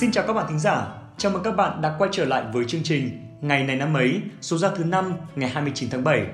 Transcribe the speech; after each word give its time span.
Xin 0.00 0.12
chào 0.12 0.24
các 0.26 0.32
bạn 0.32 0.46
thính 0.48 0.58
giả, 0.58 0.86
chào 1.16 1.32
mừng 1.32 1.42
các 1.42 1.56
bạn 1.56 1.82
đã 1.82 1.94
quay 1.98 2.10
trở 2.12 2.24
lại 2.24 2.44
với 2.52 2.64
chương 2.64 2.82
trình 2.84 3.10
Ngày 3.40 3.64
này 3.64 3.76
năm 3.76 3.94
ấy, 3.94 4.20
số 4.40 4.58
ra 4.58 4.70
thứ 4.76 4.84
năm 4.84 5.12
ngày 5.36 5.50
29 5.50 5.90
tháng 5.90 6.04
7. 6.04 6.26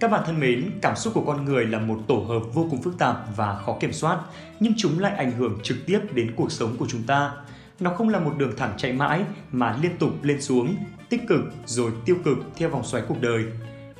Các 0.00 0.10
bạn 0.10 0.22
thân 0.26 0.40
mến, 0.40 0.70
cảm 0.82 0.96
xúc 0.96 1.14
của 1.14 1.24
con 1.26 1.44
người 1.44 1.66
là 1.66 1.78
một 1.78 1.98
tổ 2.08 2.14
hợp 2.14 2.40
vô 2.54 2.66
cùng 2.70 2.82
phức 2.82 2.98
tạp 2.98 3.16
và 3.36 3.58
khó 3.58 3.76
kiểm 3.80 3.92
soát, 3.92 4.20
nhưng 4.60 4.72
chúng 4.76 4.98
lại 4.98 5.16
ảnh 5.16 5.32
hưởng 5.32 5.58
trực 5.62 5.76
tiếp 5.86 6.00
đến 6.14 6.34
cuộc 6.36 6.52
sống 6.52 6.76
của 6.78 6.86
chúng 6.88 7.02
ta. 7.02 7.32
Nó 7.80 7.94
không 7.94 8.08
là 8.08 8.18
một 8.18 8.34
đường 8.38 8.56
thẳng 8.56 8.74
chạy 8.76 8.92
mãi 8.92 9.24
mà 9.52 9.76
liên 9.82 9.98
tục 9.98 10.10
lên 10.22 10.40
xuống, 10.40 10.76
tích 11.08 11.20
cực 11.28 11.40
rồi 11.66 11.92
tiêu 12.04 12.16
cực 12.24 12.38
theo 12.56 12.68
vòng 12.68 12.84
xoáy 12.84 13.02
cuộc 13.08 13.20
đời. 13.20 13.44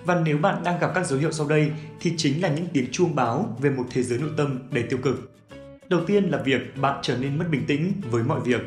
Và 0.04 0.14
nếu 0.14 0.38
bạn 0.38 0.64
đang 0.64 0.80
gặp 0.80 0.92
các 0.94 1.06
dấu 1.06 1.18
hiệu 1.18 1.32
sau 1.32 1.48
đây 1.48 1.72
thì 2.00 2.14
chính 2.16 2.42
là 2.42 2.48
những 2.48 2.66
tiếng 2.72 2.86
chuông 2.92 3.14
báo 3.14 3.56
về 3.60 3.70
một 3.70 3.84
thế 3.90 4.02
giới 4.02 4.18
nội 4.18 4.30
tâm 4.36 4.58
đầy 4.70 4.82
tiêu 4.82 4.98
cực. 5.02 5.30
Đầu 5.88 6.00
tiên 6.06 6.24
là 6.24 6.38
việc 6.38 6.60
bạn 6.80 6.98
trở 7.02 7.16
nên 7.16 7.38
mất 7.38 7.44
bình 7.50 7.64
tĩnh 7.66 7.92
với 8.10 8.22
mọi 8.22 8.40
việc. 8.40 8.60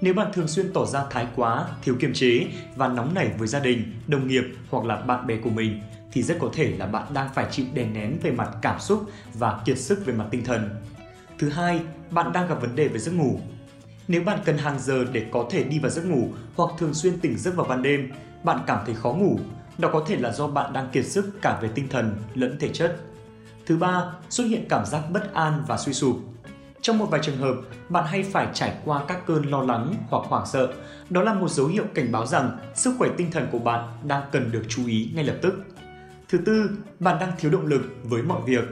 Nếu 0.00 0.14
bạn 0.14 0.32
thường 0.32 0.48
xuyên 0.48 0.72
tỏ 0.72 0.86
ra 0.86 1.04
thái 1.10 1.26
quá, 1.36 1.66
thiếu 1.82 1.96
kiềm 2.00 2.12
chế 2.14 2.46
và 2.76 2.88
nóng 2.88 3.14
nảy 3.14 3.30
với 3.38 3.48
gia 3.48 3.60
đình, 3.60 3.82
đồng 4.06 4.28
nghiệp 4.28 4.44
hoặc 4.70 4.84
là 4.84 4.96
bạn 4.96 5.26
bè 5.26 5.36
của 5.36 5.50
mình 5.50 5.80
thì 6.12 6.22
rất 6.22 6.36
có 6.40 6.50
thể 6.52 6.72
là 6.76 6.86
bạn 6.86 7.06
đang 7.14 7.28
phải 7.34 7.46
chịu 7.50 7.66
đè 7.74 7.84
nén 7.84 8.18
về 8.22 8.30
mặt 8.30 8.50
cảm 8.62 8.80
xúc 8.80 9.10
và 9.34 9.60
kiệt 9.64 9.78
sức 9.78 10.06
về 10.06 10.12
mặt 10.14 10.24
tinh 10.30 10.44
thần. 10.44 10.70
Thứ 11.38 11.48
hai, 11.48 11.80
bạn 12.10 12.32
đang 12.32 12.48
gặp 12.48 12.60
vấn 12.60 12.76
đề 12.76 12.88
về 12.88 12.98
giấc 12.98 13.12
ngủ. 13.12 13.40
Nếu 14.08 14.22
bạn 14.22 14.38
cần 14.44 14.58
hàng 14.58 14.78
giờ 14.78 15.04
để 15.12 15.26
có 15.32 15.46
thể 15.50 15.64
đi 15.64 15.78
vào 15.78 15.90
giấc 15.90 16.06
ngủ 16.06 16.28
hoặc 16.56 16.70
thường 16.78 16.94
xuyên 16.94 17.20
tỉnh 17.20 17.38
giấc 17.38 17.56
vào 17.56 17.66
ban 17.66 17.82
đêm, 17.82 18.12
bạn 18.44 18.60
cảm 18.66 18.78
thấy 18.86 18.94
khó 18.94 19.12
ngủ, 19.12 19.38
đó 19.78 19.90
có 19.92 20.04
thể 20.08 20.16
là 20.16 20.32
do 20.32 20.46
bạn 20.46 20.72
đang 20.72 20.88
kiệt 20.92 21.06
sức 21.06 21.42
cả 21.42 21.58
về 21.62 21.68
tinh 21.74 21.88
thần 21.88 22.16
lẫn 22.34 22.56
thể 22.60 22.68
chất. 22.68 22.96
Thứ 23.66 23.76
ba, 23.76 24.04
xuất 24.30 24.44
hiện 24.44 24.66
cảm 24.68 24.86
giác 24.86 25.02
bất 25.10 25.34
an 25.34 25.64
và 25.66 25.76
suy 25.76 25.92
sụp. 25.92 26.16
Trong 26.88 26.98
một 26.98 27.06
vài 27.10 27.20
trường 27.24 27.36
hợp, 27.36 27.54
bạn 27.88 28.04
hay 28.06 28.22
phải 28.22 28.48
trải 28.54 28.74
qua 28.84 29.04
các 29.08 29.26
cơn 29.26 29.50
lo 29.50 29.62
lắng 29.62 29.94
hoặc 30.08 30.22
hoảng 30.28 30.46
sợ. 30.46 30.72
Đó 31.10 31.22
là 31.22 31.34
một 31.34 31.50
dấu 31.50 31.66
hiệu 31.66 31.84
cảnh 31.94 32.12
báo 32.12 32.26
rằng 32.26 32.58
sức 32.74 32.94
khỏe 32.98 33.10
tinh 33.16 33.30
thần 33.30 33.48
của 33.52 33.58
bạn 33.58 33.88
đang 34.06 34.22
cần 34.32 34.52
được 34.52 34.62
chú 34.68 34.86
ý 34.86 35.10
ngay 35.14 35.24
lập 35.24 35.36
tức. 35.42 35.54
Thứ 36.28 36.38
tư, 36.38 36.70
bạn 37.00 37.18
đang 37.20 37.32
thiếu 37.38 37.50
động 37.50 37.66
lực 37.66 37.82
với 38.04 38.22
mọi 38.22 38.40
việc. 38.46 38.64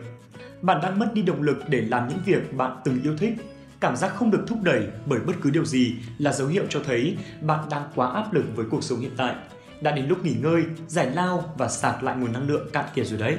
Bạn 0.62 0.80
đang 0.82 0.98
mất 0.98 1.14
đi 1.14 1.22
động 1.22 1.42
lực 1.42 1.58
để 1.68 1.80
làm 1.80 2.08
những 2.08 2.18
việc 2.26 2.56
bạn 2.56 2.76
từng 2.84 3.02
yêu 3.02 3.16
thích. 3.16 3.34
Cảm 3.80 3.96
giác 3.96 4.14
không 4.14 4.30
được 4.30 4.44
thúc 4.46 4.58
đẩy 4.62 4.86
bởi 5.06 5.20
bất 5.20 5.34
cứ 5.42 5.50
điều 5.50 5.64
gì 5.64 5.94
là 6.18 6.32
dấu 6.32 6.48
hiệu 6.48 6.64
cho 6.68 6.80
thấy 6.86 7.16
bạn 7.40 7.60
đang 7.70 7.82
quá 7.94 8.10
áp 8.10 8.32
lực 8.32 8.44
với 8.54 8.66
cuộc 8.70 8.84
sống 8.84 9.00
hiện 9.00 9.12
tại. 9.16 9.34
Đã 9.80 9.90
đến 9.90 10.06
lúc 10.06 10.24
nghỉ 10.24 10.34
ngơi, 10.42 10.64
giải 10.88 11.10
lao 11.10 11.54
và 11.58 11.68
sạc 11.68 12.02
lại 12.02 12.16
nguồn 12.16 12.32
năng 12.32 12.48
lượng 12.48 12.68
cạn 12.72 12.84
kiệt 12.94 13.06
rồi 13.06 13.18
đấy. 13.18 13.36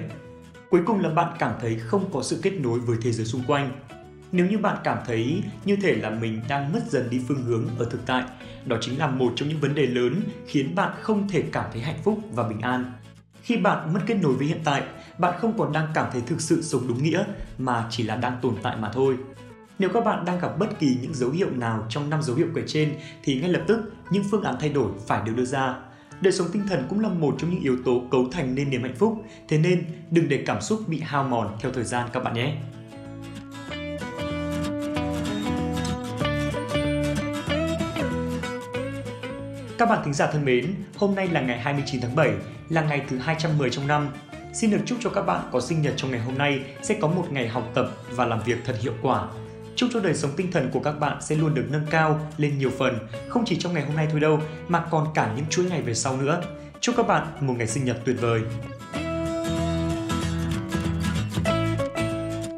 Cuối 0.69 0.81
cùng 0.85 0.99
là 0.99 1.09
bạn 1.09 1.33
cảm 1.39 1.53
thấy 1.61 1.79
không 1.79 2.11
có 2.13 2.23
sự 2.23 2.39
kết 2.41 2.53
nối 2.53 2.79
với 2.79 2.97
thế 3.01 3.11
giới 3.11 3.25
xung 3.25 3.43
quanh 3.47 3.71
nếu 4.31 4.45
như 4.45 4.57
bạn 4.57 4.77
cảm 4.83 4.97
thấy 5.05 5.43
như 5.65 5.75
thể 5.75 5.95
là 5.95 6.09
mình 6.09 6.41
đang 6.47 6.73
mất 6.73 6.79
dần 6.89 7.09
đi 7.09 7.21
phương 7.27 7.43
hướng 7.43 7.67
ở 7.79 7.85
thực 7.85 8.05
tại, 8.05 8.23
đó 8.65 8.77
chính 8.81 8.99
là 8.99 9.07
một 9.07 9.33
trong 9.35 9.49
những 9.49 9.59
vấn 9.59 9.75
đề 9.75 9.85
lớn 9.85 10.21
khiến 10.47 10.75
bạn 10.75 10.91
không 11.01 11.29
thể 11.29 11.43
cảm 11.51 11.65
thấy 11.73 11.81
hạnh 11.81 11.99
phúc 12.03 12.19
và 12.31 12.49
bình 12.49 12.61
an. 12.61 12.91
Khi 13.41 13.57
bạn 13.57 13.93
mất 13.93 13.99
kết 14.05 14.15
nối 14.21 14.33
với 14.33 14.47
hiện 14.47 14.59
tại, 14.63 14.83
bạn 15.17 15.33
không 15.39 15.57
còn 15.57 15.71
đang 15.71 15.87
cảm 15.93 16.09
thấy 16.11 16.21
thực 16.27 16.41
sự 16.41 16.61
sống 16.61 16.87
đúng 16.87 17.03
nghĩa 17.03 17.23
mà 17.57 17.87
chỉ 17.89 18.03
là 18.03 18.15
đang 18.15 18.37
tồn 18.41 18.55
tại 18.63 18.77
mà 18.77 18.91
thôi. 18.93 19.17
Nếu 19.79 19.89
các 19.89 20.05
bạn 20.05 20.25
đang 20.25 20.39
gặp 20.39 20.59
bất 20.59 20.79
kỳ 20.79 20.97
những 21.01 21.13
dấu 21.13 21.29
hiệu 21.29 21.49
nào 21.55 21.85
trong 21.89 22.09
năm 22.09 22.21
dấu 22.21 22.35
hiệu 22.35 22.47
kể 22.55 22.61
trên 22.67 22.93
thì 23.23 23.41
ngay 23.41 23.49
lập 23.49 23.61
tức 23.67 23.93
những 24.09 24.23
phương 24.31 24.43
án 24.43 24.55
thay 24.59 24.69
đổi 24.69 24.91
phải 25.07 25.21
được 25.25 25.33
đưa 25.35 25.45
ra. 25.45 25.75
Đời 26.21 26.33
sống 26.33 26.47
tinh 26.53 26.67
thần 26.69 26.85
cũng 26.89 26.99
là 26.99 27.09
một 27.09 27.35
trong 27.39 27.49
những 27.49 27.61
yếu 27.61 27.77
tố 27.85 28.01
cấu 28.11 28.27
thành 28.31 28.55
nên 28.55 28.69
niềm 28.69 28.83
hạnh 28.83 28.95
phúc, 28.95 29.23
thế 29.47 29.57
nên 29.57 29.85
đừng 30.11 30.29
để 30.29 30.43
cảm 30.45 30.61
xúc 30.61 30.79
bị 30.87 30.99
hao 30.99 31.23
mòn 31.23 31.57
theo 31.61 31.71
thời 31.71 31.83
gian 31.83 32.09
các 32.13 32.23
bạn 32.23 32.33
nhé. 32.33 32.55
Các 39.77 39.89
bạn 39.89 40.01
thính 40.03 40.13
giả 40.13 40.27
thân 40.31 40.45
mến, 40.45 40.75
hôm 40.95 41.15
nay 41.15 41.27
là 41.27 41.41
ngày 41.41 41.59
29 41.59 42.01
tháng 42.01 42.15
7, 42.15 42.31
là 42.69 42.81
ngày 42.81 43.05
thứ 43.09 43.17
210 43.17 43.69
trong 43.69 43.87
năm. 43.87 44.09
Xin 44.53 44.71
được 44.71 44.77
chúc 44.85 44.97
cho 45.01 45.09
các 45.09 45.21
bạn 45.21 45.49
có 45.51 45.61
sinh 45.61 45.81
nhật 45.81 45.93
trong 45.97 46.11
ngày 46.11 46.19
hôm 46.19 46.37
nay 46.37 46.61
sẽ 46.81 46.97
có 47.01 47.07
một 47.07 47.25
ngày 47.29 47.47
học 47.47 47.63
tập 47.75 47.91
và 48.11 48.25
làm 48.25 48.39
việc 48.45 48.57
thật 48.65 48.75
hiệu 48.81 48.93
quả. 49.01 49.27
Chúc 49.75 49.89
cho 49.93 49.99
đời 49.99 50.13
sống 50.13 50.31
tinh 50.37 50.51
thần 50.51 50.69
của 50.73 50.79
các 50.79 50.91
bạn 50.91 51.17
sẽ 51.21 51.35
luôn 51.35 51.53
được 51.53 51.65
nâng 51.69 51.85
cao 51.89 52.19
lên 52.37 52.57
nhiều 52.57 52.71
phần, 52.79 52.99
không 53.29 53.45
chỉ 53.45 53.55
trong 53.55 53.73
ngày 53.73 53.83
hôm 53.83 53.95
nay 53.95 54.07
thôi 54.11 54.19
đâu, 54.19 54.39
mà 54.67 54.85
còn 54.89 55.07
cả 55.13 55.33
những 55.35 55.45
chuỗi 55.49 55.65
ngày 55.65 55.81
về 55.81 55.93
sau 55.93 56.17
nữa. 56.17 56.41
Chúc 56.79 56.95
các 56.97 57.07
bạn 57.07 57.27
một 57.39 57.53
ngày 57.57 57.67
sinh 57.67 57.85
nhật 57.85 57.97
tuyệt 58.05 58.15
vời. 58.21 58.41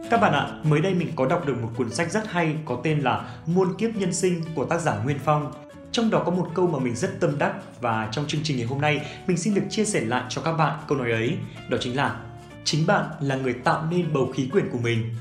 Các 0.09 0.22
bạn 0.22 0.34
ạ, 0.34 0.47
mới 0.63 0.81
đây 0.81 0.94
mình 0.94 1.12
có 1.16 1.25
đọc 1.25 1.46
được 1.46 1.62
một 1.62 1.69
cuốn 1.78 1.90
sách 1.90 2.12
rất 2.12 2.31
hay 2.31 2.56
có 2.66 2.79
tên 2.84 3.00
là 3.00 3.29
Muôn 3.46 3.78
kiếp 3.78 3.96
nhân 3.96 4.13
sinh 4.13 4.41
của 4.56 4.66
tác 4.66 4.81
giả 4.81 4.96
Nguyên 5.03 5.19
Phong. 5.25 5.69
Trong 5.91 6.09
đó 6.09 6.23
có 6.25 6.31
một 6.31 6.47
câu 6.53 6.67
mà 6.67 6.79
mình 6.79 6.95
rất 6.95 7.19
tâm 7.19 7.38
đắc 7.39 7.53
và 7.81 8.09
trong 8.11 8.27
chương 8.27 8.41
trình 8.44 8.57
ngày 8.57 8.66
hôm 8.66 8.81
nay 8.81 9.07
mình 9.27 9.38
xin 9.38 9.53
được 9.53 9.61
chia 9.69 9.85
sẻ 9.85 10.01
lại 10.01 10.23
cho 10.29 10.41
các 10.41 10.53
bạn 10.53 10.79
câu 10.88 10.97
nói 10.97 11.11
ấy. 11.11 11.38
Đó 11.69 11.77
chính 11.81 11.95
là 11.95 12.19
chính 12.63 12.88
bạn 12.88 13.05
là 13.22 13.35
người 13.35 13.53
tạo 13.53 13.85
nên 13.91 14.13
bầu 14.13 14.31
khí 14.35 14.49
quyển 14.51 14.69
của 14.69 14.78
mình. 14.78 15.16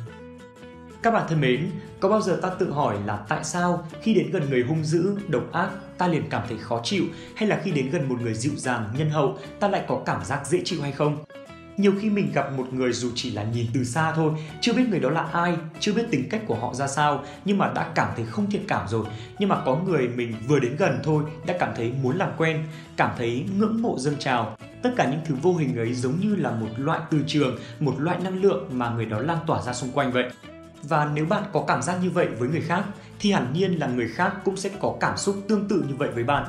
Các 1.02 1.10
bạn 1.10 1.26
thân 1.28 1.40
mến, 1.40 1.70
có 2.00 2.08
bao 2.08 2.20
giờ 2.20 2.38
ta 2.42 2.50
tự 2.58 2.72
hỏi 2.72 2.96
là 3.06 3.16
tại 3.28 3.44
sao 3.44 3.88
khi 4.02 4.14
đến 4.14 4.30
gần 4.30 4.50
người 4.50 4.62
hung 4.62 4.84
dữ, 4.84 5.16
độc 5.28 5.52
ác, 5.52 5.70
ta 5.98 6.08
liền 6.08 6.22
cảm 6.30 6.42
thấy 6.48 6.58
khó 6.58 6.80
chịu 6.84 7.04
hay 7.36 7.48
là 7.48 7.60
khi 7.64 7.70
đến 7.70 7.90
gần 7.90 8.08
một 8.08 8.20
người 8.20 8.34
dịu 8.34 8.52
dàng, 8.56 8.88
nhân 8.98 9.10
hậu, 9.10 9.38
ta 9.60 9.68
lại 9.68 9.84
có 9.88 10.02
cảm 10.06 10.24
giác 10.24 10.46
dễ 10.46 10.62
chịu 10.64 10.82
hay 10.82 10.92
không? 10.92 11.24
Nhiều 11.78 11.92
khi 12.00 12.10
mình 12.10 12.32
gặp 12.32 12.52
một 12.56 12.72
người 12.72 12.92
dù 12.92 13.10
chỉ 13.14 13.30
là 13.30 13.42
nhìn 13.42 13.66
từ 13.74 13.84
xa 13.84 14.12
thôi, 14.12 14.32
chưa 14.60 14.72
biết 14.72 14.88
người 14.88 15.00
đó 15.00 15.10
là 15.10 15.22
ai, 15.22 15.56
chưa 15.80 15.92
biết 15.92 16.06
tính 16.10 16.28
cách 16.30 16.42
của 16.46 16.54
họ 16.54 16.74
ra 16.74 16.86
sao, 16.86 17.24
nhưng 17.44 17.58
mà 17.58 17.72
đã 17.74 17.92
cảm 17.94 18.12
thấy 18.16 18.26
không 18.26 18.50
thiện 18.50 18.64
cảm 18.68 18.88
rồi. 18.88 19.06
Nhưng 19.38 19.48
mà 19.48 19.62
có 19.64 19.76
người 19.76 20.08
mình 20.08 20.34
vừa 20.48 20.58
đến 20.58 20.76
gần 20.78 21.00
thôi, 21.04 21.22
đã 21.46 21.54
cảm 21.60 21.72
thấy 21.76 21.92
muốn 22.02 22.16
làm 22.16 22.30
quen, 22.36 22.64
cảm 22.96 23.10
thấy 23.18 23.46
ngưỡng 23.58 23.82
mộ 23.82 23.98
dâng 23.98 24.16
trào. 24.18 24.56
Tất 24.82 24.90
cả 24.96 25.10
những 25.10 25.20
thứ 25.24 25.34
vô 25.42 25.54
hình 25.56 25.76
ấy 25.76 25.94
giống 25.94 26.20
như 26.20 26.36
là 26.36 26.50
một 26.50 26.68
loại 26.76 27.00
từ 27.10 27.18
trường, 27.26 27.58
một 27.80 27.94
loại 27.98 28.18
năng 28.24 28.42
lượng 28.42 28.68
mà 28.72 28.90
người 28.90 29.06
đó 29.06 29.20
lan 29.20 29.38
tỏa 29.46 29.62
ra 29.62 29.72
xung 29.72 29.92
quanh 29.92 30.12
vậy. 30.12 30.30
Và 30.82 31.10
nếu 31.14 31.26
bạn 31.26 31.42
có 31.52 31.64
cảm 31.68 31.82
giác 31.82 31.96
như 32.02 32.10
vậy 32.10 32.26
với 32.38 32.48
người 32.48 32.60
khác, 32.60 32.84
thì 33.20 33.32
hẳn 33.32 33.52
nhiên 33.52 33.72
là 33.72 33.86
người 33.86 34.08
khác 34.08 34.32
cũng 34.44 34.56
sẽ 34.56 34.70
có 34.80 34.96
cảm 35.00 35.16
xúc 35.16 35.36
tương 35.48 35.68
tự 35.68 35.84
như 35.88 35.94
vậy 35.94 36.08
với 36.14 36.24
bạn 36.24 36.44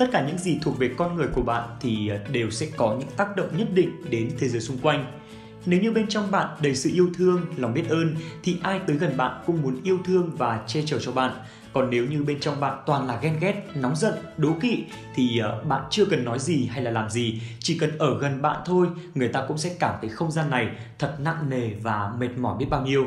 tất 0.00 0.06
cả 0.12 0.26
những 0.26 0.38
gì 0.38 0.58
thuộc 0.62 0.78
về 0.78 0.90
con 0.96 1.16
người 1.16 1.28
của 1.34 1.42
bạn 1.42 1.68
thì 1.80 2.08
ờ, 2.08 2.18
đều 2.32 2.50
sẽ 2.50 2.66
có 2.76 2.96
những 2.98 3.08
tác 3.16 3.36
động 3.36 3.48
nhất 3.56 3.68
định 3.74 3.90
đến 4.10 4.30
thế 4.38 4.48
giới 4.48 4.60
xung 4.60 4.78
quanh 4.78 5.20
nếu 5.66 5.80
như 5.80 5.92
bên 5.92 6.08
trong 6.08 6.30
bạn 6.30 6.48
đầy 6.62 6.74
sự 6.74 6.90
yêu 6.94 7.08
thương, 7.14 7.46
lòng 7.56 7.74
biết 7.74 7.88
ơn 7.88 8.14
thì 8.42 8.56
ai 8.62 8.80
tới 8.86 8.96
gần 8.96 9.16
bạn 9.16 9.42
cũng 9.46 9.62
muốn 9.62 9.80
yêu 9.84 9.98
thương 10.04 10.30
và 10.36 10.64
che 10.66 10.82
chở 10.86 10.98
cho 10.98 11.12
bạn. 11.12 11.32
Còn 11.72 11.90
nếu 11.90 12.06
như 12.06 12.22
bên 12.24 12.40
trong 12.40 12.60
bạn 12.60 12.78
toàn 12.86 13.06
là 13.06 13.18
ghen 13.22 13.38
ghét, 13.40 13.64
nóng 13.74 13.96
giận, 13.96 14.14
đố 14.36 14.52
kỵ 14.60 14.84
thì 15.14 15.38
ờ, 15.38 15.62
bạn 15.64 15.82
chưa 15.90 16.04
cần 16.04 16.24
nói 16.24 16.38
gì 16.38 16.66
hay 16.66 16.82
là 16.82 16.90
làm 16.90 17.10
gì, 17.10 17.42
chỉ 17.58 17.78
cần 17.78 17.98
ở 17.98 18.18
gần 18.18 18.42
bạn 18.42 18.60
thôi, 18.66 18.86
người 19.14 19.28
ta 19.28 19.44
cũng 19.48 19.58
sẽ 19.58 19.76
cảm 19.78 19.94
thấy 20.00 20.10
không 20.10 20.30
gian 20.30 20.50
này 20.50 20.68
thật 20.98 21.16
nặng 21.20 21.50
nề 21.50 21.74
và 21.82 22.12
mệt 22.18 22.38
mỏi 22.38 22.56
biết 22.58 22.66
bao 22.70 22.82
nhiêu. 22.86 23.06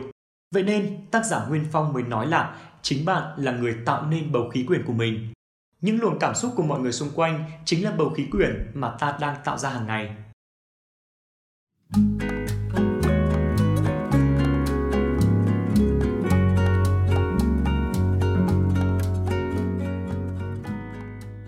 Vậy 0.53 0.63
nên, 0.63 0.97
tác 1.11 1.25
giả 1.25 1.45
Nguyên 1.49 1.65
Phong 1.71 1.93
mới 1.93 2.03
nói 2.03 2.27
là 2.27 2.55
chính 2.81 3.05
bạn 3.05 3.23
là 3.37 3.51
người 3.51 3.75
tạo 3.85 4.05
nên 4.09 4.31
bầu 4.31 4.49
khí 4.49 4.63
quyển 4.63 4.83
của 4.85 4.93
mình. 4.93 5.32
Những 5.83 5.99
luồng 5.99 6.19
cảm 6.19 6.35
xúc 6.35 6.51
của 6.55 6.63
mọi 6.63 6.79
người 6.79 6.91
xung 6.91 7.09
quanh 7.15 7.45
chính 7.65 7.83
là 7.83 7.91
bầu 7.91 8.09
khí 8.09 8.25
quyển 8.31 8.71
mà 8.73 8.95
ta 8.99 9.17
đang 9.21 9.35
tạo 9.45 9.57
ra 9.57 9.69
hàng 9.69 9.87
ngày. 9.87 10.15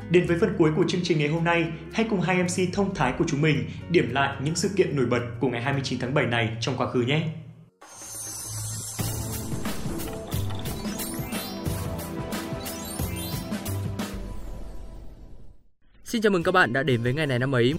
Đến 0.10 0.28
với 0.28 0.38
phần 0.42 0.56
cuối 0.58 0.72
của 0.76 0.84
chương 0.88 1.02
trình 1.04 1.20
ngày 1.20 1.28
hôm 1.28 1.44
nay, 1.44 1.66
hãy 1.94 2.08
cùng 2.10 2.22
hai 2.22 2.44
MC 2.44 2.74
thông 2.74 2.96
thái 2.96 3.14
của 3.20 3.26
chúng 3.28 3.42
mình 3.42 3.70
điểm 3.90 4.10
lại 4.12 4.38
những 4.44 4.56
sự 4.56 4.70
kiện 4.76 4.96
nổi 4.96 5.06
bật 5.06 5.22
của 5.40 5.50
ngày 5.50 5.62
29 5.62 6.00
tháng 6.00 6.14
7 6.14 6.26
này 6.26 6.58
trong 6.60 6.78
quá 6.78 6.92
khứ 6.92 7.02
nhé. 7.02 7.28
Xin 16.06 16.22
chào 16.22 16.32
mừng 16.32 16.44
các 16.44 16.52
bạn 16.52 16.74
đã 16.74 16.84
đến 16.84 17.04
với 17.04 17.14
ngày 17.14 17.28
này 17.28 17.40
năm 17.40 17.56
ấy. 17.56 17.74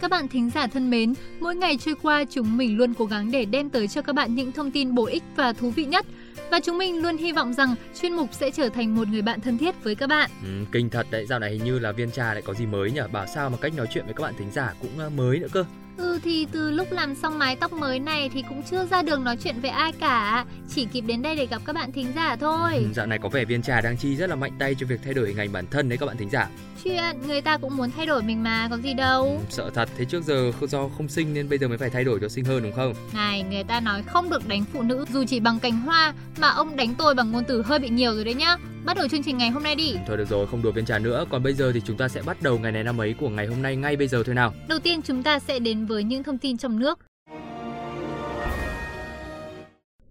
Các 0.00 0.10
bạn 0.10 0.28
thính 0.28 0.50
giả 0.54 0.66
thân 0.66 0.90
mến, 0.90 1.14
mỗi 1.40 1.56
ngày 1.56 1.76
trôi 1.76 1.94
qua 2.02 2.24
chúng 2.30 2.56
mình 2.56 2.76
luôn 2.76 2.94
cố 2.94 3.04
gắng 3.04 3.30
để 3.30 3.44
đem 3.44 3.70
tới 3.70 3.88
cho 3.88 4.02
các 4.02 4.12
bạn 4.12 4.34
những 4.34 4.52
thông 4.52 4.70
tin 4.70 4.94
bổ 4.94 5.06
ích 5.06 5.22
và 5.36 5.52
thú 5.52 5.70
vị 5.70 5.84
nhất. 5.84 6.06
Và 6.50 6.60
chúng 6.60 6.78
mình 6.78 7.02
luôn 7.02 7.16
hy 7.16 7.32
vọng 7.32 7.52
rằng 7.52 7.74
chuyên 8.00 8.12
mục 8.12 8.28
sẽ 8.32 8.50
trở 8.50 8.68
thành 8.68 8.94
một 8.94 9.08
người 9.08 9.22
bạn 9.22 9.40
thân 9.40 9.58
thiết 9.58 9.84
với 9.84 9.94
các 9.94 10.06
bạn. 10.06 10.30
Ừ, 10.42 10.48
kinh 10.72 10.90
thật 10.90 11.06
đấy, 11.10 11.26
dạo 11.26 11.38
này 11.38 11.50
hình 11.50 11.64
như 11.64 11.78
là 11.78 11.92
viên 11.92 12.10
trà 12.10 12.34
lại 12.34 12.42
có 12.42 12.54
gì 12.54 12.66
mới 12.66 12.90
nhỉ? 12.90 13.00
Bảo 13.12 13.26
sao 13.34 13.50
mà 13.50 13.56
cách 13.56 13.72
nói 13.76 13.86
chuyện 13.90 14.04
với 14.04 14.14
các 14.14 14.22
bạn 14.22 14.34
thính 14.38 14.50
giả 14.52 14.74
cũng 14.80 14.98
ờ, 14.98 15.10
mới 15.10 15.38
nữa 15.38 15.48
cơ. 15.52 15.64
Ừ 15.96 16.18
thì 16.22 16.46
từ 16.52 16.70
lúc 16.70 16.92
làm 16.92 17.14
xong 17.14 17.38
mái 17.38 17.56
tóc 17.56 17.72
mới 17.72 17.98
này 17.98 18.30
thì 18.34 18.42
cũng 18.48 18.62
chưa 18.70 18.86
ra 18.86 19.02
đường 19.02 19.24
nói 19.24 19.36
chuyện 19.44 19.60
với 19.60 19.70
ai 19.70 19.92
cả. 19.92 20.44
Chỉ 20.74 20.84
kịp 20.92 21.00
đến 21.00 21.22
đây 21.22 21.36
để 21.36 21.46
gặp 21.46 21.62
các 21.66 21.72
bạn 21.72 21.92
thính 21.92 22.12
giả 22.16 22.36
thôi. 22.36 22.72
Ừ, 22.74 22.86
Dạo 22.94 23.06
này 23.06 23.18
có 23.22 23.28
vẻ 23.28 23.44
viên 23.44 23.62
trà 23.62 23.80
đang 23.80 23.96
chi 23.96 24.16
rất 24.16 24.30
là 24.30 24.36
mạnh 24.36 24.52
tay 24.58 24.74
cho 24.80 24.86
việc 24.86 25.00
thay 25.04 25.14
đổi 25.14 25.28
hình 25.28 25.36
ảnh 25.36 25.52
bản 25.52 25.64
thân 25.70 25.88
đấy 25.88 25.98
các 25.98 26.06
bạn 26.06 26.16
thính 26.16 26.30
giả. 26.30 26.48
Chuyện 26.84 27.02
người 27.26 27.40
ta 27.40 27.56
cũng 27.58 27.76
muốn 27.76 27.90
thay 27.96 28.06
đổi 28.06 28.22
mình 28.22 28.42
mà 28.42 28.68
có 28.70 28.76
gì 28.78 28.94
đâu. 28.94 29.24
Ừ, 29.24 29.44
Sợ 29.50 29.70
thật 29.74 29.88
thế 29.96 30.04
trước 30.04 30.24
giờ 30.24 30.52
do 30.68 30.88
không 30.96 31.08
xinh 31.08 31.34
nên 31.34 31.48
bây 31.48 31.58
giờ 31.58 31.68
mới 31.68 31.78
phải 31.78 31.90
thay 31.90 32.04
đổi 32.04 32.18
cho 32.20 32.28
xinh 32.28 32.44
hơn 32.44 32.62
đúng 32.62 32.72
không? 32.72 32.94
Này 33.14 33.42
người 33.42 33.64
ta 33.64 33.80
nói 33.80 34.02
không 34.02 34.30
được 34.30 34.48
đánh 34.48 34.64
phụ 34.72 34.82
nữ 34.82 35.04
dù 35.12 35.24
chỉ 35.24 35.40
bằng 35.40 35.58
cành 35.58 35.80
hoa 35.80 36.14
Mà 36.38 36.48
ông 36.48 36.76
đánh 36.76 36.94
tôi 36.98 37.14
bằng 37.14 37.32
ngôn 37.32 37.44
từ 37.48 37.62
hơi 37.62 37.78
bị 37.78 37.88
nhiều 37.88 38.14
rồi 38.14 38.24
đấy 38.24 38.34
nhá 38.34 38.56
Bắt 38.84 38.96
đầu 38.96 39.08
chương 39.08 39.22
trình 39.22 39.38
ngày 39.38 39.50
hôm 39.50 39.62
nay 39.62 39.74
đi. 39.74 39.96
Thôi 40.06 40.16
được 40.16 40.28
rồi, 40.28 40.46
không 40.46 40.62
đùa 40.62 40.72
viên 40.72 40.84
trà 40.84 40.98
nữa. 40.98 41.24
Còn 41.30 41.42
bây 41.42 41.52
giờ 41.52 41.72
thì 41.74 41.80
chúng 41.84 41.96
ta 41.96 42.08
sẽ 42.08 42.22
bắt 42.22 42.42
đầu 42.42 42.58
ngày 42.58 42.72
này 42.72 42.84
năm 42.84 43.00
ấy 43.00 43.14
của 43.20 43.28
ngày 43.28 43.46
hôm 43.46 43.62
nay 43.62 43.76
ngay 43.76 43.96
bây 43.96 44.08
giờ 44.08 44.22
thôi 44.26 44.34
nào. 44.34 44.54
Đầu 44.68 44.78
tiên 44.78 45.02
chúng 45.02 45.22
ta 45.22 45.38
sẽ 45.38 45.58
đến 45.58 45.86
với 45.86 46.04
những 46.04 46.22
thông 46.22 46.38
tin 46.38 46.56
trong 46.58 46.78
nước. 46.78 46.98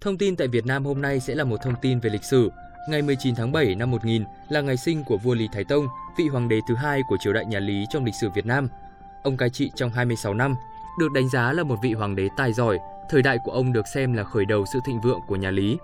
Thông 0.02 0.18
tin 0.18 0.36
tại 0.36 0.48
Việt 0.48 0.66
Nam 0.66 0.86
hôm 0.86 1.02
nay 1.02 1.20
sẽ 1.20 1.36
là 1.36 1.44
một 1.44 1.58
thông 1.64 1.75
tin 1.81 2.00
về 2.00 2.10
lịch 2.10 2.24
sử. 2.24 2.50
Ngày 2.90 3.02
19 3.02 3.36
tháng 3.36 3.52
7 3.52 3.75
năm 3.75 3.92
1000 3.92 4.24
là 4.50 4.62
ngày 4.62 4.78
sinh 4.78 5.04
của 5.04 5.18
vua 5.18 5.34
Lý 5.34 5.48
Thái 5.54 5.64
Tông, 5.64 5.88
vị 6.18 6.28
hoàng 6.28 6.50
đế 6.50 6.60
thứ 6.68 6.75
hai 6.75 7.02
của 7.10 7.18
triều 7.20 7.34
đại 7.34 7.46
nhà 7.46 7.60
Lý 7.60 7.86
trong 7.90 8.06
lịch 8.06 8.16
sử 8.22 8.30
Việt 8.30 8.46
Nam. 8.46 8.68
Ông 9.24 9.38
cai 9.38 9.50
trị 9.50 9.72
trong 9.75 9.90
26 9.90 10.34
năm, 10.34 10.56
được 11.00 11.12
đánh 11.12 11.30
giá 11.30 11.54
là 11.54 11.64
một 11.64 11.75
vị 11.84 11.94
hoàng 11.94 12.16
đế 12.16 12.28
tài 12.38 12.54
giỏi, 12.54 12.80
thời 13.10 13.22
đại 13.22 13.38
của 13.44 13.52
ông 13.52 13.74
được 13.74 13.88
xem 13.94 14.14
là 14.14 14.24
khởi 14.24 14.46
đầu 14.46 14.66
sự 14.74 14.80
thịnh 14.86 15.02
vượng 15.02 15.20
của 15.28 15.36
nhà 15.36 15.52
Lý. 15.52 15.78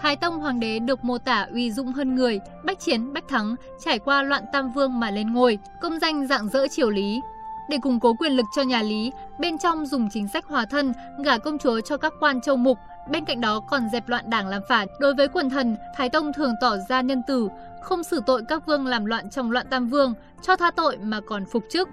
Thái 0.00 0.16
Tông 0.16 0.38
Hoàng 0.38 0.60
đế 0.60 0.78
được 0.78 1.04
mô 1.04 1.18
tả 1.18 1.46
uy 1.52 1.72
dũng 1.72 1.92
hơn 1.92 2.14
người, 2.14 2.40
bách 2.64 2.80
chiến 2.80 3.12
bách 3.12 3.28
thắng, 3.28 3.54
trải 3.84 3.98
qua 3.98 4.22
loạn 4.22 4.44
tam 4.52 4.72
vương 4.72 5.00
mà 5.00 5.10
lên 5.10 5.32
ngôi, 5.32 5.58
công 5.80 5.98
danh 5.98 6.26
dạng 6.26 6.48
dỡ 6.48 6.66
triều 6.70 6.90
Lý. 6.90 7.20
Để 7.68 7.78
củng 7.82 8.00
cố 8.00 8.14
quyền 8.14 8.32
lực 8.32 8.46
cho 8.56 8.62
nhà 8.62 8.82
Lý, 8.82 9.12
bên 9.38 9.58
trong 9.58 9.86
dùng 9.86 10.08
chính 10.12 10.28
sách 10.28 10.44
hòa 10.44 10.64
thân, 10.70 10.92
gả 11.24 11.38
công 11.38 11.58
chúa 11.58 11.80
cho 11.80 11.96
các 11.96 12.12
quan 12.20 12.40
châu 12.40 12.56
mục, 12.56 12.78
bên 13.10 13.24
cạnh 13.24 13.40
đó 13.40 13.60
còn 13.60 13.88
dẹp 13.92 14.08
loạn 14.08 14.30
đảng 14.30 14.48
làm 14.48 14.62
phản. 14.68 14.88
Đối 15.00 15.14
với 15.14 15.28
quần 15.28 15.50
thần, 15.50 15.76
Thái 15.96 16.08
Tông 16.08 16.32
thường 16.32 16.54
tỏ 16.60 16.76
ra 16.88 17.00
nhân 17.00 17.22
từ, 17.26 17.48
không 17.82 18.04
xử 18.04 18.20
tội 18.26 18.42
các 18.48 18.66
vương 18.66 18.86
làm 18.86 19.04
loạn 19.04 19.30
trong 19.30 19.50
loạn 19.50 19.66
tam 19.70 19.88
vương, 19.88 20.14
cho 20.42 20.56
tha 20.56 20.70
tội 20.70 20.98
mà 20.98 21.20
còn 21.20 21.44
phục 21.52 21.64
chức. 21.70 21.88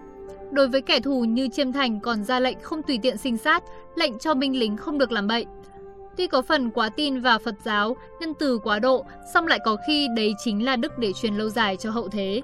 Đối 0.51 0.67
với 0.67 0.81
kẻ 0.81 0.99
thù 0.99 1.23
như 1.23 1.47
Chiêm 1.47 1.71
Thành 1.71 1.99
còn 1.99 2.23
ra 2.23 2.39
lệnh 2.39 2.57
không 2.61 2.81
tùy 2.81 2.99
tiện 3.01 3.17
sinh 3.17 3.37
sát, 3.37 3.63
lệnh 3.95 4.19
cho 4.19 4.33
binh 4.33 4.59
lính 4.59 4.77
không 4.77 4.97
được 4.97 5.11
làm 5.11 5.27
bậy. 5.27 5.45
Tuy 6.17 6.27
có 6.27 6.41
phần 6.41 6.71
quá 6.71 6.89
tin 6.89 7.21
vào 7.21 7.39
Phật 7.39 7.55
giáo, 7.63 7.97
nhân 8.19 8.33
từ 8.39 8.57
quá 8.57 8.79
độ, 8.79 9.05
song 9.33 9.47
lại 9.47 9.59
có 9.65 9.77
khi 9.87 10.07
đấy 10.15 10.33
chính 10.43 10.65
là 10.65 10.75
đức 10.75 10.97
để 10.97 11.13
truyền 11.13 11.33
lâu 11.33 11.49
dài 11.49 11.77
cho 11.77 11.91
hậu 11.91 12.09
thế. 12.09 12.41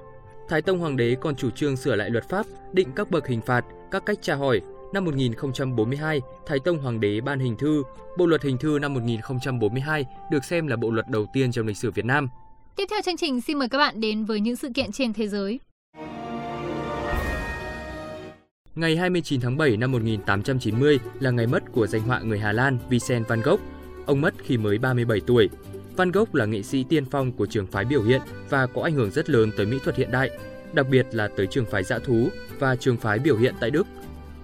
Thái 0.49 0.61
Tông 0.61 0.79
Hoàng 0.79 0.97
đế 0.97 1.15
còn 1.21 1.35
chủ 1.35 1.49
trương 1.49 1.77
sửa 1.77 1.95
lại 1.95 2.09
luật 2.09 2.29
pháp, 2.29 2.45
định 2.73 2.91
các 2.95 3.11
bậc 3.11 3.27
hình 3.27 3.41
phạt, 3.41 3.65
các 3.91 4.05
cách 4.05 4.17
tra 4.21 4.35
hỏi. 4.35 4.61
Năm 4.93 5.05
1042, 5.05 6.21
Thái 6.45 6.59
Tông 6.59 6.77
Hoàng 6.77 6.99
đế 6.99 7.21
ban 7.21 7.39
hình 7.39 7.55
thư. 7.57 7.83
Bộ 8.17 8.25
luật 8.25 8.43
hình 8.43 8.57
thư 8.57 8.79
năm 8.81 8.93
1042 8.93 10.05
được 10.31 10.43
xem 10.43 10.67
là 10.67 10.75
bộ 10.75 10.91
luật 10.91 11.07
đầu 11.09 11.25
tiên 11.33 11.51
trong 11.51 11.67
lịch 11.67 11.77
sử 11.77 11.91
Việt 11.91 12.05
Nam. 12.05 12.29
Tiếp 12.75 12.85
theo 12.89 13.01
chương 13.01 13.17
trình 13.17 13.41
xin 13.41 13.59
mời 13.59 13.69
các 13.69 13.77
bạn 13.77 14.01
đến 14.01 14.25
với 14.25 14.39
những 14.39 14.55
sự 14.55 14.69
kiện 14.75 14.91
trên 14.91 15.13
thế 15.13 15.27
giới. 15.27 15.59
Ngày 18.75 18.95
29 18.95 19.41
tháng 19.41 19.57
7 19.57 19.77
năm 19.77 19.91
1890 19.91 20.99
là 21.19 21.31
ngày 21.31 21.47
mất 21.47 21.63
của 21.71 21.87
danh 21.87 22.01
họa 22.01 22.19
người 22.19 22.39
Hà 22.39 22.51
Lan 22.51 22.77
Vincent 22.89 23.27
van 23.27 23.41
Gogh. 23.41 23.59
Ông 24.05 24.21
mất 24.21 24.33
khi 24.43 24.57
mới 24.57 24.77
37 24.77 25.21
tuổi. 25.27 25.49
Van 25.95 26.11
Gogh 26.11 26.35
là 26.35 26.45
nghệ 26.45 26.61
sĩ 26.61 26.83
tiên 26.89 27.05
phong 27.05 27.31
của 27.31 27.45
trường 27.45 27.67
phái 27.67 27.85
biểu 27.85 28.03
hiện 28.03 28.21
và 28.49 28.67
có 28.67 28.81
ảnh 28.81 28.93
hưởng 28.93 29.11
rất 29.11 29.29
lớn 29.29 29.51
tới 29.57 29.65
mỹ 29.65 29.77
thuật 29.83 29.95
hiện 29.95 30.11
đại, 30.11 30.29
đặc 30.73 30.85
biệt 30.89 31.05
là 31.11 31.27
tới 31.27 31.47
trường 31.47 31.65
phái 31.65 31.83
dã 31.83 31.99
thú 31.99 32.29
và 32.59 32.75
trường 32.75 32.97
phái 32.97 33.19
biểu 33.19 33.37
hiện 33.37 33.53
tại 33.59 33.71
Đức. 33.71 33.87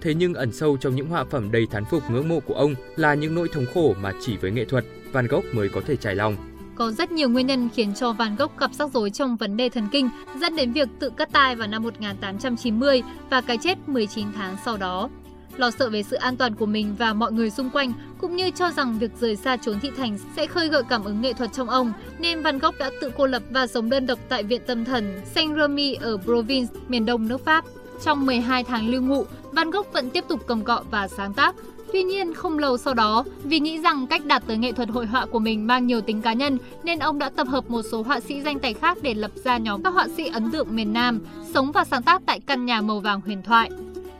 Thế 0.00 0.14
nhưng 0.14 0.34
ẩn 0.34 0.52
sâu 0.52 0.76
trong 0.76 0.96
những 0.96 1.08
họa 1.08 1.24
phẩm 1.24 1.52
đầy 1.52 1.66
thán 1.70 1.84
phục 1.90 2.02
ngưỡng 2.10 2.28
mộ 2.28 2.40
của 2.40 2.54
ông 2.54 2.74
là 2.96 3.14
những 3.14 3.34
nỗi 3.34 3.48
thống 3.52 3.66
khổ 3.74 3.94
mà 4.02 4.12
chỉ 4.20 4.36
với 4.36 4.50
nghệ 4.50 4.64
thuật, 4.64 4.84
Van 5.12 5.26
Gogh 5.26 5.44
mới 5.54 5.68
có 5.68 5.80
thể 5.80 5.96
trải 5.96 6.14
lòng. 6.14 6.49
Có 6.80 6.90
rất 6.90 7.12
nhiều 7.12 7.28
nguyên 7.28 7.46
nhân 7.46 7.68
khiến 7.74 7.94
cho 7.94 8.12
Van 8.12 8.36
Gogh 8.36 8.58
gặp 8.58 8.74
rắc 8.74 8.90
rối 8.92 9.10
trong 9.10 9.36
vấn 9.36 9.56
đề 9.56 9.68
thần 9.68 9.88
kinh, 9.92 10.08
dẫn 10.40 10.56
đến 10.56 10.72
việc 10.72 10.88
tự 10.98 11.10
cắt 11.10 11.28
tai 11.32 11.56
vào 11.56 11.68
năm 11.68 11.82
1890 11.82 13.02
và 13.30 13.40
cái 13.40 13.58
chết 13.58 13.88
19 13.88 14.26
tháng 14.32 14.56
sau 14.64 14.76
đó. 14.76 15.08
Lo 15.56 15.70
sợ 15.70 15.90
về 15.90 16.02
sự 16.02 16.16
an 16.16 16.36
toàn 16.36 16.54
của 16.54 16.66
mình 16.66 16.94
và 16.98 17.12
mọi 17.12 17.32
người 17.32 17.50
xung 17.50 17.70
quanh, 17.70 17.92
cũng 18.18 18.36
như 18.36 18.50
cho 18.50 18.70
rằng 18.70 18.98
việc 18.98 19.10
rời 19.20 19.36
xa 19.36 19.56
chốn 19.56 19.80
thị 19.80 19.90
thành 19.96 20.18
sẽ 20.36 20.46
khơi 20.46 20.68
gợi 20.68 20.82
cảm 20.88 21.04
ứng 21.04 21.20
nghệ 21.20 21.32
thuật 21.32 21.52
trong 21.52 21.70
ông, 21.70 21.92
nên 22.18 22.42
Van 22.42 22.58
Gogh 22.58 22.78
đã 22.78 22.90
tự 23.00 23.10
cô 23.16 23.26
lập 23.26 23.42
và 23.50 23.66
sống 23.66 23.90
đơn 23.90 24.06
độc 24.06 24.18
tại 24.28 24.42
viện 24.42 24.62
tâm 24.66 24.84
thần 24.84 25.20
Saint-Remy 25.34 25.96
ở 26.00 26.16
Provence, 26.16 26.74
miền 26.88 27.06
đông 27.06 27.28
nước 27.28 27.44
Pháp. 27.44 27.64
Trong 28.04 28.26
12 28.26 28.64
tháng 28.64 28.88
lưu 28.88 29.02
ngụ, 29.02 29.24
Van 29.52 29.70
Gogh 29.70 29.92
vẫn 29.92 30.10
tiếp 30.10 30.24
tục 30.28 30.40
cầm 30.46 30.64
cọ 30.64 30.82
và 30.90 31.08
sáng 31.08 31.34
tác, 31.34 31.54
Tuy 31.92 32.02
nhiên, 32.02 32.34
không 32.34 32.58
lâu 32.58 32.78
sau 32.78 32.94
đó, 32.94 33.24
vì 33.44 33.60
nghĩ 33.60 33.80
rằng 33.80 34.06
cách 34.06 34.26
đạt 34.26 34.42
tới 34.46 34.56
nghệ 34.56 34.72
thuật 34.72 34.88
hội 34.88 35.06
họa 35.06 35.26
của 35.26 35.38
mình 35.38 35.66
mang 35.66 35.86
nhiều 35.86 36.00
tính 36.00 36.22
cá 36.22 36.32
nhân, 36.32 36.58
nên 36.84 36.98
ông 36.98 37.18
đã 37.18 37.30
tập 37.30 37.48
hợp 37.48 37.70
một 37.70 37.82
số 37.82 38.02
họa 38.02 38.20
sĩ 38.20 38.40
danh 38.42 38.58
tài 38.58 38.74
khác 38.74 38.98
để 39.02 39.14
lập 39.14 39.30
ra 39.44 39.58
nhóm 39.58 39.82
các 39.82 39.90
họa 39.90 40.08
sĩ 40.16 40.26
ấn 40.26 40.50
tượng 40.50 40.76
miền 40.76 40.92
Nam, 40.92 41.20
sống 41.54 41.72
và 41.72 41.84
sáng 41.84 42.02
tác 42.02 42.22
tại 42.26 42.40
căn 42.40 42.66
nhà 42.66 42.80
màu 42.80 43.00
vàng 43.00 43.20
huyền 43.20 43.42
thoại. 43.42 43.70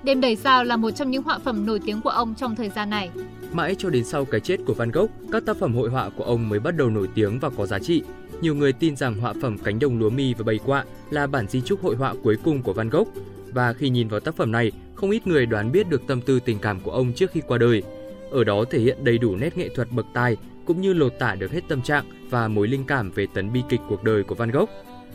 Đêm 0.02 0.20
đầy 0.20 0.36
sao 0.36 0.64
là 0.64 0.76
một 0.76 0.90
trong 0.90 1.10
những 1.10 1.22
họa 1.22 1.38
phẩm 1.38 1.66
nổi 1.66 1.80
tiếng 1.86 2.00
của 2.00 2.10
ông 2.10 2.34
trong 2.34 2.56
thời 2.56 2.68
gian 2.68 2.90
này. 2.90 3.10
Mãi 3.52 3.74
cho 3.78 3.90
đến 3.90 4.04
sau 4.04 4.24
cái 4.24 4.40
chết 4.40 4.56
của 4.66 4.74
Van 4.74 4.90
Gogh, 4.90 5.10
các 5.32 5.44
tác 5.46 5.56
phẩm 5.56 5.74
hội 5.74 5.90
họa 5.90 6.08
của 6.16 6.24
ông 6.24 6.48
mới 6.48 6.60
bắt 6.60 6.76
đầu 6.76 6.90
nổi 6.90 7.08
tiếng 7.14 7.38
và 7.40 7.50
có 7.50 7.66
giá 7.66 7.78
trị. 7.78 8.02
Nhiều 8.40 8.54
người 8.54 8.72
tin 8.72 8.96
rằng 8.96 9.14
họa 9.20 9.34
phẩm 9.42 9.58
Cánh 9.58 9.78
đồng 9.78 9.98
lúa 9.98 10.10
mì 10.10 10.34
và 10.34 10.44
bầy 10.44 10.58
quạ 10.58 10.84
là 11.10 11.26
bản 11.26 11.46
di 11.48 11.60
chúc 11.60 11.82
hội 11.82 11.96
họa 11.96 12.14
cuối 12.22 12.36
cùng 12.44 12.62
của 12.62 12.72
Van 12.72 12.90
Gogh. 12.90 13.08
Và 13.52 13.72
khi 13.72 13.88
nhìn 13.88 14.08
vào 14.08 14.20
tác 14.20 14.36
phẩm 14.36 14.52
này, 14.52 14.72
không 14.94 15.10
ít 15.10 15.26
người 15.26 15.46
đoán 15.46 15.72
biết 15.72 15.88
được 15.88 16.06
tâm 16.06 16.20
tư 16.20 16.40
tình 16.40 16.58
cảm 16.58 16.80
của 16.80 16.90
ông 16.90 17.12
trước 17.12 17.30
khi 17.30 17.40
qua 17.46 17.58
đời. 17.58 17.82
Ở 18.30 18.44
đó 18.44 18.64
thể 18.70 18.78
hiện 18.78 19.04
đầy 19.04 19.18
đủ 19.18 19.36
nét 19.36 19.56
nghệ 19.56 19.68
thuật 19.74 19.88
bậc 19.92 20.06
tài 20.14 20.36
cũng 20.66 20.80
như 20.80 20.92
lột 20.92 21.12
tả 21.18 21.34
được 21.34 21.52
hết 21.52 21.60
tâm 21.68 21.82
trạng 21.82 22.04
và 22.30 22.48
mối 22.48 22.68
linh 22.68 22.84
cảm 22.84 23.10
về 23.10 23.26
tấn 23.34 23.52
bi 23.52 23.62
kịch 23.68 23.80
cuộc 23.88 24.04
đời 24.04 24.22
của 24.22 24.34
Van 24.34 24.50
Gogh. 24.50 24.70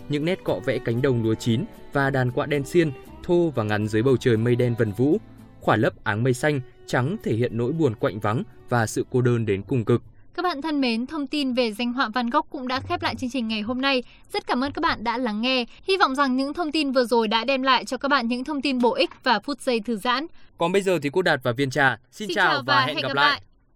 Những 0.10 0.26
nét 0.26 0.44
cọ 0.44 0.60
vẽ 0.66 0.80
cánh 0.86 1.02
đồng 1.02 1.24
lúa 1.24 1.36
chín 1.36 1.64
và 1.94 2.10
đàn 2.10 2.32
quạ 2.32 2.46
đen 2.46 2.66
xiên 2.66 2.92
thô 3.24 3.50
và 3.56 3.64
ngắn 3.64 3.88
dưới 3.88 4.04
bầu 4.04 4.18
trời 4.18 4.38
mây 4.38 4.56
đen 4.56 4.76
vần 4.78 4.92
vũ, 4.92 5.18
khỏa 5.62 5.76
lấp 5.76 5.94
áng 6.04 6.24
mây 6.24 6.34
xanh 6.34 6.62
trắng 6.86 7.18
thể 7.24 7.36
hiện 7.36 7.58
nỗi 7.58 7.72
buồn 7.72 7.96
quạnh 7.96 8.20
vắng 8.20 8.44
và 8.70 8.88
sự 8.88 9.06
cô 9.12 9.22
đơn 9.22 9.46
đến 9.46 9.62
cùng 9.62 9.86
cực. 9.86 10.02
Các 10.36 10.42
bạn 10.42 10.62
thân 10.62 10.82
mến, 10.82 11.06
thông 11.06 11.28
tin 11.28 11.54
về 11.54 11.72
danh 11.72 11.94
họa 11.94 12.10
Van 12.14 12.30
Gogh 12.30 12.50
cũng 12.50 12.68
đã 12.68 12.80
khép 12.80 13.02
lại 13.02 13.16
chương 13.16 13.30
trình 13.30 13.48
ngày 13.48 13.62
hôm 13.62 13.82
nay. 13.82 14.04
Rất 14.34 14.48
cảm 14.48 14.64
ơn 14.64 14.72
các 14.72 14.82
bạn 14.82 15.04
đã 15.04 15.18
lắng 15.18 15.42
nghe. 15.42 15.66
Hy 15.88 15.98
vọng 15.98 16.16
rằng 16.16 16.38
những 16.38 16.54
thông 16.54 16.72
tin 16.72 16.92
vừa 16.92 17.04
rồi 17.04 17.28
đã 17.28 17.44
đem 17.44 17.62
lại 17.62 17.86
cho 17.86 17.98
các 17.98 18.08
bạn 18.08 18.28
những 18.28 18.44
thông 18.44 18.62
tin 18.62 18.80
bổ 18.80 18.94
ích 18.94 19.10
và 19.24 19.40
phút 19.40 19.62
giây 19.62 19.80
thư 19.80 19.98
giãn. 19.98 20.28
Còn 20.58 20.72
bây 20.72 20.82
giờ 20.82 21.00
thì 21.02 21.10
cô 21.14 21.22
Đạt 21.22 21.40
và 21.44 21.52
Viên 21.52 21.70
Trà 21.70 21.98
xin, 22.12 22.28
xin 22.28 22.36
chào, 22.36 22.54
chào 22.54 22.64
và, 22.66 22.76
và 22.76 22.86
hẹn 22.86 22.96
gặp, 22.96 23.08
gặp 23.08 23.16
lại. 23.16 23.30
lại. 23.30 23.42